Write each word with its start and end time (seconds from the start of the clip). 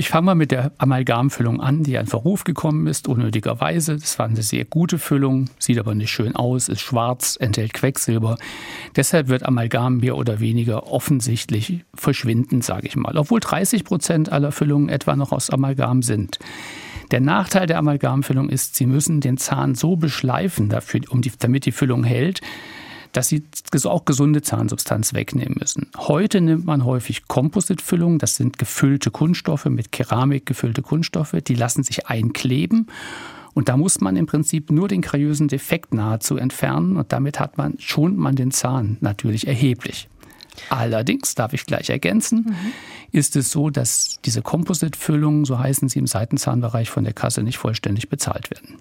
Ich 0.00 0.08
fange 0.08 0.24
mal 0.24 0.34
mit 0.34 0.50
der 0.50 0.72
Amalgamfüllung 0.78 1.60
an, 1.60 1.82
die 1.82 1.96
in 1.96 2.06
Verruf 2.06 2.44
gekommen 2.44 2.86
ist, 2.86 3.06
unnötigerweise. 3.06 3.98
Das 3.98 4.18
war 4.18 4.24
eine 4.24 4.40
sehr 4.40 4.64
gute 4.64 4.98
Füllung, 4.98 5.50
sieht 5.58 5.78
aber 5.78 5.94
nicht 5.94 6.10
schön 6.10 6.34
aus, 6.34 6.70
ist 6.70 6.80
schwarz, 6.80 7.36
enthält 7.38 7.74
Quecksilber. 7.74 8.38
Deshalb 8.96 9.28
wird 9.28 9.44
Amalgam 9.44 9.98
mehr 9.98 10.16
oder 10.16 10.40
weniger 10.40 10.90
offensichtlich 10.90 11.84
verschwinden, 11.94 12.62
sage 12.62 12.86
ich 12.86 12.96
mal. 12.96 13.18
Obwohl 13.18 13.40
30 13.40 13.84
Prozent 13.84 14.32
aller 14.32 14.52
Füllungen 14.52 14.88
etwa 14.88 15.16
noch 15.16 15.32
aus 15.32 15.50
Amalgam 15.50 16.00
sind. 16.00 16.38
Der 17.10 17.20
Nachteil 17.20 17.66
der 17.66 17.76
Amalgamfüllung 17.76 18.48
ist, 18.48 18.76
Sie 18.76 18.86
müssen 18.86 19.20
den 19.20 19.36
Zahn 19.36 19.74
so 19.74 19.96
beschleifen, 19.96 20.70
dafür, 20.70 21.02
um 21.10 21.20
die, 21.20 21.32
damit 21.38 21.66
die 21.66 21.72
Füllung 21.72 22.04
hält, 22.04 22.40
dass 23.12 23.28
sie 23.28 23.42
auch 23.84 24.04
gesunde 24.04 24.42
Zahnsubstanz 24.42 25.14
wegnehmen 25.14 25.56
müssen. 25.58 25.90
Heute 25.96 26.40
nimmt 26.40 26.64
man 26.64 26.84
häufig 26.84 27.26
Kompositfüllungen, 27.28 28.18
das 28.18 28.36
sind 28.36 28.58
gefüllte 28.58 29.10
Kunststoffe, 29.10 29.66
mit 29.66 29.92
Keramik 29.92 30.46
gefüllte 30.46 30.82
Kunststoffe, 30.82 31.36
die 31.46 31.54
lassen 31.54 31.82
sich 31.82 32.06
einkleben. 32.06 32.86
Und 33.52 33.68
da 33.68 33.76
muss 33.76 34.00
man 34.00 34.16
im 34.16 34.26
Prinzip 34.26 34.70
nur 34.70 34.86
den 34.86 35.00
kariösen 35.00 35.48
Defekt 35.48 35.92
nahezu 35.92 36.36
entfernen 36.36 36.96
und 36.96 37.12
damit 37.12 37.40
hat 37.40 37.58
man, 37.58 37.74
schont 37.78 38.16
man 38.16 38.36
den 38.36 38.52
Zahn 38.52 38.96
natürlich 39.00 39.46
erheblich. 39.46 40.08
Allerdings, 40.68 41.34
darf 41.34 41.52
ich 41.52 41.64
gleich 41.66 41.90
ergänzen, 41.90 42.46
mhm. 42.48 42.72
ist 43.12 43.36
es 43.36 43.50
so, 43.50 43.70
dass 43.70 44.18
diese 44.24 44.42
Composite-Füllungen, 44.42 45.44
so 45.44 45.58
heißen 45.58 45.88
sie 45.88 45.98
im 45.98 46.06
Seitenzahnbereich 46.06 46.90
von 46.90 47.04
der 47.04 47.12
Kasse, 47.12 47.42
nicht 47.42 47.58
vollständig 47.58 48.08
bezahlt 48.08 48.50
werden. 48.50 48.78